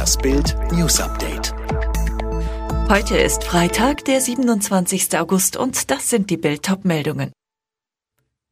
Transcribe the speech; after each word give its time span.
Das 0.00 0.16
Bild 0.16 0.56
News 0.72 0.98
Update. 0.98 1.52
Heute 2.88 3.18
ist 3.18 3.44
Freitag, 3.44 4.02
der 4.06 4.22
27. 4.22 5.18
August 5.18 5.58
und 5.58 5.90
das 5.90 6.08
sind 6.08 6.30
die 6.30 6.38
Bild 6.38 6.66
meldungen 6.84 7.32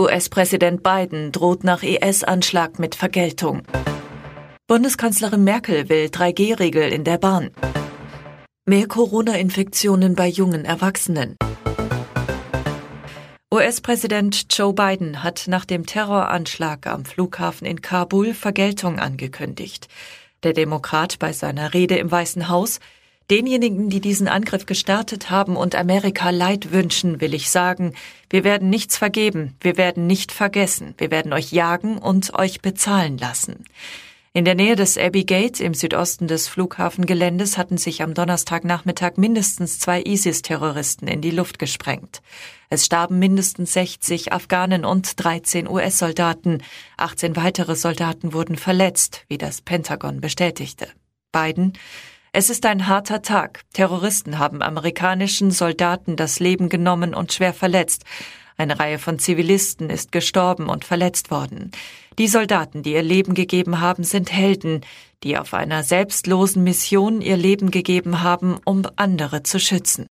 US-Präsident 0.00 0.84
Biden 0.84 1.32
droht 1.32 1.64
nach 1.64 1.82
IS-Anschlag 1.82 2.78
mit 2.78 2.94
Vergeltung. 2.94 3.62
Bundeskanzlerin 4.68 5.42
Merkel 5.42 5.88
will 5.88 6.10
3G-Regel 6.10 6.92
in 6.92 7.02
der 7.02 7.18
Bahn. 7.18 7.50
Mehr 8.64 8.86
Corona-Infektionen 8.86 10.14
bei 10.14 10.28
jungen 10.28 10.64
Erwachsenen. 10.64 11.36
US-Präsident 13.52 14.46
Joe 14.56 14.72
Biden 14.72 15.24
hat 15.24 15.46
nach 15.48 15.64
dem 15.64 15.86
Terroranschlag 15.86 16.86
am 16.86 17.04
Flughafen 17.04 17.66
in 17.66 17.82
Kabul 17.82 18.32
Vergeltung 18.32 19.00
angekündigt. 19.00 19.88
Der 20.42 20.52
Demokrat 20.52 21.18
bei 21.18 21.32
seiner 21.32 21.74
Rede 21.74 21.96
im 21.96 22.10
Weißen 22.10 22.48
Haus 22.48 22.80
Denjenigen, 23.30 23.88
die 23.88 24.00
diesen 24.00 24.28
Angriff 24.28 24.66
gestartet 24.66 25.30
haben 25.30 25.56
und 25.56 25.74
Amerika 25.74 26.30
Leid 26.30 26.72
wünschen, 26.72 27.20
will 27.20 27.34
ich 27.34 27.50
sagen, 27.50 27.94
wir 28.28 28.44
werden 28.44 28.68
nichts 28.68 28.98
vergeben, 28.98 29.56
wir 29.60 29.76
werden 29.76 30.06
nicht 30.06 30.32
vergessen, 30.32 30.94
wir 30.98 31.10
werden 31.10 31.32
euch 31.32 31.52
jagen 31.52 31.98
und 31.98 32.34
euch 32.34 32.60
bezahlen 32.60 33.16
lassen. 33.16 33.64
In 34.34 34.46
der 34.46 34.54
Nähe 34.54 34.76
des 34.76 34.96
Abbey 34.96 35.24
Gate 35.24 35.60
im 35.60 35.74
Südosten 35.74 36.26
des 36.26 36.48
Flughafengeländes 36.48 37.58
hatten 37.58 37.76
sich 37.76 38.02
am 38.02 38.14
Donnerstagnachmittag 38.14 39.18
mindestens 39.18 39.78
zwei 39.78 40.00
ISIS-Terroristen 40.00 41.06
in 41.06 41.20
die 41.20 41.30
Luft 41.30 41.58
gesprengt. 41.58 42.22
Es 42.70 42.86
starben 42.86 43.18
mindestens 43.18 43.74
60 43.74 44.32
Afghanen 44.32 44.86
und 44.86 45.22
13 45.22 45.68
US-Soldaten. 45.68 46.62
18 46.96 47.36
weitere 47.36 47.76
Soldaten 47.76 48.32
wurden 48.32 48.56
verletzt, 48.56 49.26
wie 49.28 49.36
das 49.36 49.60
Pentagon 49.60 50.22
bestätigte. 50.22 50.88
Biden 51.30 51.74
es 52.34 52.48
ist 52.48 52.64
ein 52.64 52.86
harter 52.86 53.20
Tag. 53.20 53.60
Terroristen 53.74 54.38
haben 54.38 54.62
amerikanischen 54.62 55.50
Soldaten 55.50 56.16
das 56.16 56.40
Leben 56.40 56.70
genommen 56.70 57.12
und 57.12 57.34
schwer 57.34 57.52
verletzt. 57.52 58.06
Eine 58.56 58.78
Reihe 58.78 58.98
von 58.98 59.18
Zivilisten 59.18 59.90
ist 59.90 60.12
gestorben 60.12 60.68
und 60.68 60.84
verletzt 60.84 61.30
worden. 61.30 61.70
Die 62.18 62.28
Soldaten, 62.28 62.82
die 62.82 62.92
ihr 62.92 63.02
Leben 63.02 63.34
gegeben 63.34 63.80
haben, 63.80 64.04
sind 64.04 64.32
Helden, 64.32 64.82
die 65.22 65.38
auf 65.38 65.54
einer 65.54 65.82
selbstlosen 65.82 66.62
Mission 66.62 67.20
ihr 67.20 67.36
Leben 67.36 67.70
gegeben 67.70 68.22
haben, 68.22 68.58
um 68.64 68.82
andere 68.96 69.42
zu 69.42 69.58
schützen. 69.58 70.06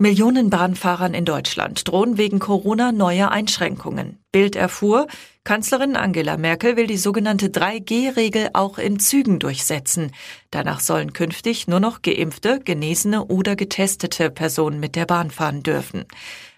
Millionen 0.00 0.48
Bahnfahrern 0.48 1.12
in 1.12 1.24
Deutschland 1.24 1.88
drohen 1.88 2.18
wegen 2.18 2.38
Corona 2.38 2.92
neue 2.92 3.32
Einschränkungen. 3.32 4.20
Bild 4.30 4.54
erfuhr, 4.54 5.08
Kanzlerin 5.42 5.96
Angela 5.96 6.36
Merkel 6.36 6.76
will 6.76 6.86
die 6.86 6.96
sogenannte 6.96 7.48
3G-Regel 7.48 8.50
auch 8.52 8.78
in 8.78 9.00
Zügen 9.00 9.40
durchsetzen. 9.40 10.12
Danach 10.52 10.78
sollen 10.78 11.14
künftig 11.14 11.66
nur 11.66 11.80
noch 11.80 12.00
geimpfte, 12.02 12.60
genesene 12.60 13.24
oder 13.24 13.56
getestete 13.56 14.30
Personen 14.30 14.78
mit 14.78 14.94
der 14.94 15.04
Bahn 15.04 15.32
fahren 15.32 15.64
dürfen. 15.64 16.04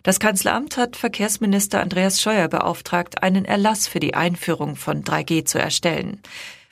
Das 0.02 0.20
Kanzleramt 0.20 0.77
hat 0.77 0.96
Verkehrsminister 0.96 1.80
Andreas 1.80 2.20
Scheuer 2.20 2.48
beauftragt, 2.48 3.22
einen 3.22 3.46
Erlass 3.46 3.88
für 3.88 4.00
die 4.00 4.12
Einführung 4.12 4.77
von 4.77 5.02
3G 5.02 5.46
zu 5.46 5.58
erstellen. 5.58 6.20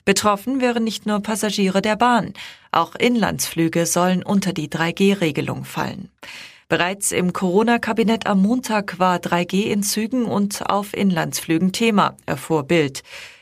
Betroffen 0.05 0.61
wären 0.61 0.83
nicht 0.83 1.07
nur 1.07 1.19
Passagiere 1.21 1.81
der 1.81 1.95
Bahn, 1.95 2.33
auch 2.71 2.93
Inlandsflüge 2.93 3.87
sollen 3.87 4.21
unter 4.21 4.53
die 4.53 4.69
3G-Regelung 4.69 5.65
fallen. 5.65 6.09
Bereits 6.69 7.11
im 7.11 7.33
Corona-Kabinett 7.33 8.27
am 8.27 8.43
Montag 8.43 8.99
war 8.99 9.17
3G 9.17 9.63
in 9.71 9.81
Zügen 9.81 10.25
und 10.25 10.69
auf 10.69 10.93
Inlandsflügen 10.93 11.71
Thema, 11.71 12.15
erfuhr 12.27 12.61
Bild. 12.61 13.01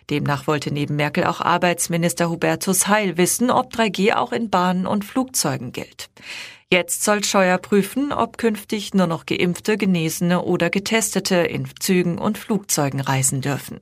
Demnach 0.10 0.48
wollte 0.48 0.74
neben 0.74 0.96
Merkel 0.96 1.26
auch 1.26 1.42
Arbeitsminister 1.42 2.30
Hubertus 2.30 2.88
Heil 2.88 3.18
wissen, 3.18 3.52
ob 3.52 3.74
3G 3.74 4.14
auch 4.14 4.32
in 4.32 4.50
Bahnen 4.50 4.88
und 4.88 5.04
Flugzeugen 5.04 5.74
gilt. 5.74 6.10
Jetzt 6.72 7.04
soll 7.04 7.22
Scheuer 7.26 7.58
prüfen, 7.58 8.14
ob 8.14 8.38
künftig 8.38 8.94
nur 8.94 9.08
noch 9.08 9.26
geimpfte, 9.26 9.76
Genesene 9.76 10.42
oder 10.42 10.70
Getestete 10.70 11.36
in 11.36 11.68
Zügen 11.82 12.20
und 12.20 12.38
Flugzeugen 12.38 13.02
reisen 13.02 13.42
dürfen. 13.42 13.82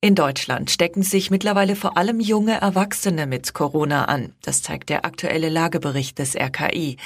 In 0.00 0.14
Deutschland 0.14 0.70
stecken 0.70 1.02
sich 1.02 1.32
mittlerweile 1.32 1.74
vor 1.74 1.96
allem 1.96 2.20
junge 2.20 2.60
Erwachsene 2.60 3.26
mit 3.26 3.52
Corona 3.52 4.04
an. 4.04 4.32
Das 4.42 4.62
zeigt 4.62 4.90
der 4.90 5.04
aktuelle 5.04 5.48
Lagebericht 5.48 6.20
des 6.20 6.36
RKI. 6.36 6.98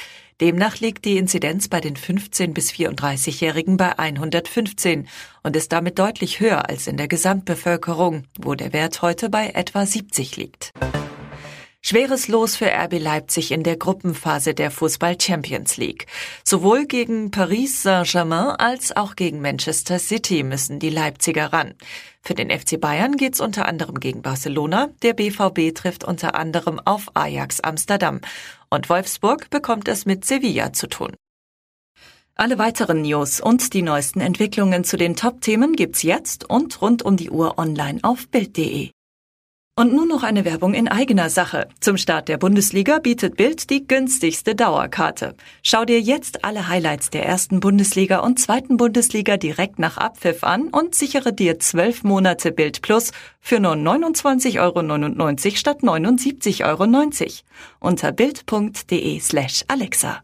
Demnach 0.43 0.79
liegt 0.79 1.07
die 1.07 1.17
Inzidenz 1.17 1.69
bei 1.69 1.81
den 1.81 1.97
15 1.97 2.53
bis 2.53 2.71
34-Jährigen 2.71 3.79
bei 3.79 3.99
115 3.99 5.09
und 5.43 5.57
ist 5.57 5.73
damit 5.73 5.99
deutlich 5.99 6.41
höher 6.41 6.69
als 6.69 6.87
in 6.87 6.99
der 6.99 7.09
Gesamtbevölkerung, 7.09 8.25
wo 8.39 8.55
der 8.55 8.75
Wert 8.75 9.01
heute 9.01 9.31
bei 9.31 9.49
etwa 9.55 9.87
70 9.87 10.37
liegt. 10.37 10.73
Schweres 11.85 12.29
Los 12.29 12.55
für 12.55 12.71
RB 12.71 13.01
Leipzig 13.01 13.51
in 13.51 13.65
der 13.65 13.77
Gruppenphase 13.77 14.55
der 14.55 14.71
Fußball 14.71 15.21
Champions 15.21 15.77
League. 15.79 16.07
Sowohl 16.45 16.87
gegen 16.87 17.33
Paris 17.33 17.83
Saint-Germain 17.83 18.55
als 18.57 18.97
auch 18.97 19.17
gegen 19.17 19.41
Manchester 19.41 19.99
City 19.99 20.45
müssen 20.45 20.79
die 20.79 20.91
Leipziger 20.91 21.53
ran. 21.53 21.75
Für 22.23 22.35
den 22.35 22.57
FC 22.57 22.81
Bayern 22.81 23.17
geht's 23.17 23.41
unter 23.41 23.67
anderem 23.67 23.99
gegen 23.99 24.23
Barcelona. 24.23 24.91
Der 25.03 25.15
BVB 25.15 25.75
trifft 25.75 26.05
unter 26.05 26.37
anderem 26.37 26.79
auf 26.79 27.09
Ajax 27.15 27.59
Amsterdam. 27.59 28.21
Und 28.71 28.89
Wolfsburg 28.89 29.51
bekommt 29.51 29.89
es 29.89 30.07
mit 30.07 30.25
Sevilla 30.25 30.73
zu 30.73 30.87
tun. 30.87 31.17
Alle 32.37 32.59
weiteren 32.59 33.03
News 33.03 33.41
und 33.41 33.75
die 33.75 33.83
neuesten 33.83 34.21
Entwicklungen 34.21 34.85
zu 34.85 34.97
den 34.97 35.17
Top-Themen 35.17 35.73
gibt's 35.73 36.05
jetzt 36.05 36.49
und 36.49 36.81
rund 36.81 37.03
um 37.03 37.17
die 37.17 37.31
Uhr 37.31 37.59
online 37.59 37.99
auf 38.03 38.29
Bild.de. 38.29 38.91
Und 39.75 39.95
nun 39.95 40.07
noch 40.07 40.23
eine 40.23 40.45
Werbung 40.45 40.75
in 40.75 40.87
eigener 40.87 41.31
Sache. 41.31 41.67
Zum 41.81 41.97
Start 41.97 42.29
der 42.29 42.37
Bundesliga 42.37 42.99
bietet 42.99 43.39
Bild 43.39 43.71
die 43.71 43.89
günstigste 43.89 44.55
Dauerkarte. 44.55 45.35
Schau 45.63 45.87
dir 45.87 45.99
jetzt 45.99 46.45
alle 46.45 46.69
Highlights 46.69 47.09
der 47.09 47.25
ersten 47.25 47.61
Bundesliga 47.61 48.19
und 48.19 48.39
zweiten 48.39 48.77
Bundesliga 48.77 49.39
direkt 49.39 49.79
nach 49.79 49.97
Abpfiff 49.97 50.45
an 50.45 50.69
und 50.69 50.95
sichere 50.95 51.33
dir 51.33 51.59
zwölf 51.59 52.05
Monate 52.05 52.53
Bild 52.53 52.83
Plus 52.83 53.13
für 53.41 53.61
nur 53.61 53.73
29,99 53.73 54.61
Euro 54.61 55.57
statt 55.57 55.81
79,90 55.81 56.65
Euro 56.67 56.85
unter 57.81 58.13
bild.de 58.13 59.21
slash 59.21 59.65
Alexa. 59.69 60.23